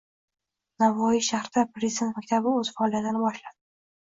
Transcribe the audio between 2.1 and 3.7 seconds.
maktabi o‘z faoliyatini boshlading